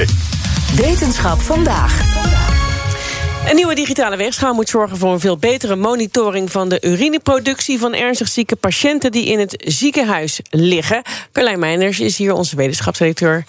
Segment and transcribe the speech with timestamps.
[0.00, 0.12] Oké.
[0.82, 2.00] Wetenschap vandaag.
[3.48, 7.94] Een nieuwe digitale weegschaal moet zorgen voor een veel betere monitoring van de urineproductie van
[7.94, 11.02] ernstig zieke patiënten die in het ziekenhuis liggen.
[11.32, 13.44] Carlijn Meijners is hier onze wetenschapsdirecteur.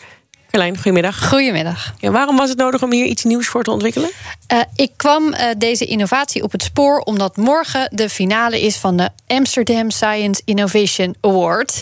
[0.51, 1.27] Carlijn, goedemiddag.
[1.27, 1.93] Goedemiddag.
[1.99, 4.09] Ja, waarom was het nodig om hier iets nieuws voor te ontwikkelen?
[4.53, 8.97] Uh, ik kwam uh, deze innovatie op het spoor omdat morgen de finale is van
[8.97, 11.81] de Amsterdam Science Innovation Award.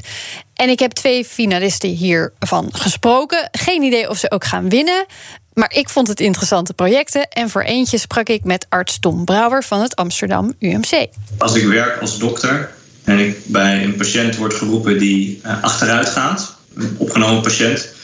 [0.53, 3.49] En ik heb twee finalisten hiervan gesproken.
[3.51, 5.05] Geen idee of ze ook gaan winnen.
[5.53, 7.27] Maar ik vond het interessante projecten.
[7.29, 11.07] En voor eentje sprak ik met arts Tom Brouwer van het Amsterdam UMC.
[11.37, 12.69] Als ik werk als dokter
[13.03, 17.97] en ik bij een patiënt word geroepen die uh, achteruit gaat, een opgenomen patiënt,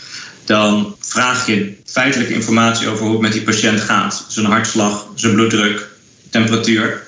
[0.45, 4.25] dan vraag je feitelijke informatie over hoe het met die patiënt gaat.
[4.27, 5.87] Zijn hartslag, zijn bloeddruk,
[6.29, 7.03] temperatuur.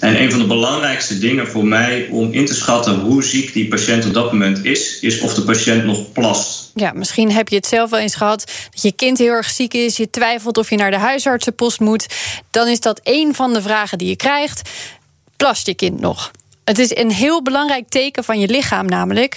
[0.00, 3.68] En een van de belangrijkste dingen voor mij om in te schatten hoe ziek die
[3.68, 6.70] patiënt op dat moment is, is of de patiënt nog plast.
[6.74, 9.74] Ja, misschien heb je het zelf wel eens gehad dat je kind heel erg ziek
[9.74, 12.06] is, je twijfelt of je naar de huisartsenpost moet.
[12.50, 14.70] Dan is dat een van de vragen die je krijgt.
[15.36, 16.30] Plast je kind nog?
[16.64, 19.36] Het is een heel belangrijk teken van je lichaam, namelijk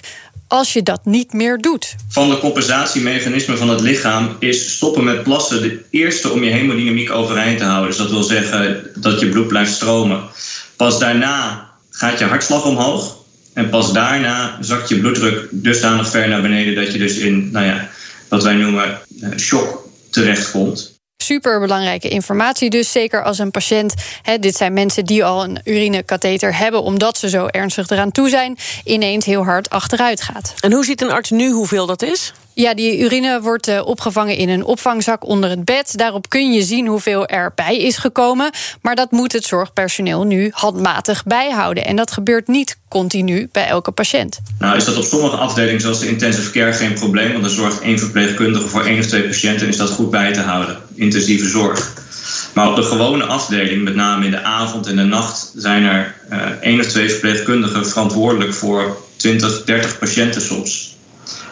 [0.53, 1.95] als je dat niet meer doet.
[2.09, 7.11] Van de compensatiemechanismen van het lichaam is stoppen met plassen de eerste om je hemodynamiek
[7.11, 7.87] overeind te houden.
[7.87, 10.23] Dus dat wil zeggen dat je bloed blijft stromen.
[10.75, 13.17] Pas daarna gaat je hartslag omhoog.
[13.53, 17.65] En pas daarna zakt je bloeddruk dusdanig ver naar beneden dat je dus in, nou
[17.65, 17.89] ja,
[18.27, 18.99] wat wij noemen,
[19.37, 20.92] shock terechtkomt.
[21.23, 23.93] Super belangrijke informatie, dus zeker als een patiënt.
[24.39, 28.57] Dit zijn mensen die al een urinekatheter hebben, omdat ze zo ernstig eraan toe zijn,
[28.83, 30.53] ineens heel hard achteruit gaat.
[30.59, 32.33] En hoe ziet een arts nu hoeveel dat is?
[32.55, 35.97] Ja, die urine wordt uh, opgevangen in een opvangzak onder het bed.
[35.97, 38.51] Daarop kun je zien hoeveel erbij is gekomen.
[38.81, 41.85] Maar dat moet het zorgpersoneel nu handmatig bijhouden.
[41.85, 44.39] En dat gebeurt niet continu bij elke patiënt.
[44.59, 47.31] Nou is dat op sommige afdelingen zoals de intensive care geen probleem.
[47.31, 50.33] Want er zorgt één verpleegkundige voor één of twee patiënten en is dat goed bij
[50.33, 50.77] te houden.
[50.95, 52.01] Intensieve zorg.
[52.53, 56.15] Maar op de gewone afdeling, met name in de avond en de nacht, zijn er
[56.31, 60.92] uh, één of twee verpleegkundigen verantwoordelijk voor 20, 30 patiënten soms.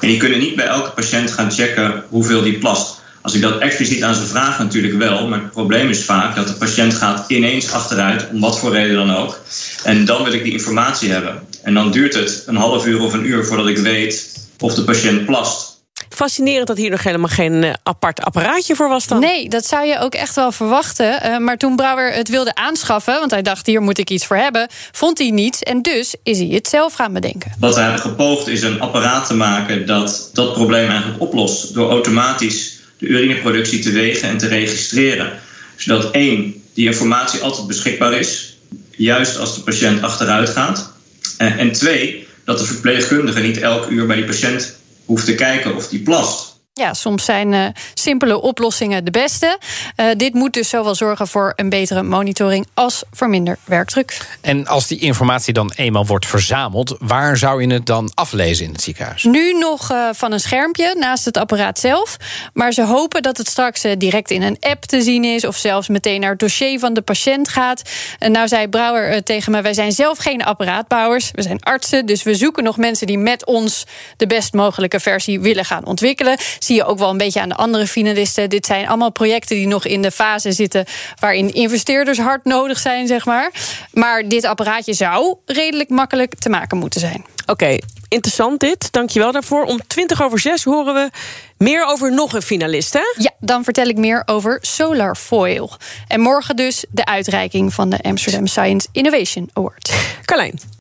[0.02, 3.00] En die kunnen niet bij elke patiënt gaan checken hoeveel die plast.
[3.22, 5.28] Als ik dat expliciet aan ze vraag, natuurlijk wel.
[5.28, 8.96] Maar het probleem is vaak dat de patiënt gaat ineens achteruit, om wat voor reden
[8.96, 9.40] dan ook.
[9.84, 11.40] En dan wil ik die informatie hebben.
[11.64, 14.84] En dan duurt het een half uur of een uur voordat ik weet of de
[14.84, 15.71] patiënt plast.
[16.16, 19.20] Fascinerend dat hier nog helemaal geen uh, apart apparaatje voor was dan.
[19.20, 21.20] Nee, dat zou je ook echt wel verwachten.
[21.26, 24.38] Uh, maar toen Brouwer het wilde aanschaffen, want hij dacht hier moet ik iets voor
[24.38, 27.52] hebben, vond hij niets en dus is hij het zelf gaan bedenken.
[27.60, 31.90] Wat we hebben gepoogd is een apparaat te maken dat dat probleem eigenlijk oplost door
[31.90, 35.40] automatisch de urineproductie te wegen en te registreren.
[35.76, 38.58] Zodat één, die informatie altijd beschikbaar is,
[38.92, 40.92] juist als de patiënt achteruit gaat.
[41.38, 44.80] En, en twee, dat de verpleegkundige niet elk uur bij die patiënt
[45.12, 46.51] hoeft te kijken of die plast.
[46.74, 49.58] Ja, soms zijn uh, simpele oplossingen de beste.
[49.96, 54.38] Uh, dit moet dus zowel zorgen voor een betere monitoring als voor minder werkdruk.
[54.42, 58.72] En als die informatie dan eenmaal wordt verzameld, waar zou je het dan aflezen in
[58.72, 59.24] het ziekenhuis?
[59.24, 62.18] Nu nog uh, van een schermpje naast het apparaat zelf.
[62.54, 65.88] Maar ze hopen dat het straks direct in een app te zien is of zelfs
[65.88, 67.82] meteen naar het dossier van de patiënt gaat.
[68.20, 72.24] En nou zei Brouwer tegen me: wij zijn zelf geen apparaatbouwers, we zijn artsen, dus
[72.24, 73.84] we zoeken nog mensen die met ons
[74.18, 77.56] de best mogelijke versie willen gaan ontwikkelen zie je ook wel een beetje aan de
[77.56, 78.50] andere finalisten.
[78.50, 80.86] Dit zijn allemaal projecten die nog in de fase zitten
[81.20, 83.52] waarin investeerders hard nodig zijn, zeg maar.
[83.94, 87.26] Maar dit apparaatje zou redelijk makkelijk te maken moeten zijn.
[87.42, 88.92] Oké, okay, interessant dit.
[88.92, 89.64] Dankjewel daarvoor.
[89.64, 91.10] Om 20 over 6 horen we
[91.58, 93.14] meer over nog een finalist, hè?
[93.18, 95.72] Ja, dan vertel ik meer over Solar Foil.
[96.08, 99.92] En morgen dus de uitreiking van de Amsterdam Science Innovation Award.
[100.26, 100.81] Carlijn.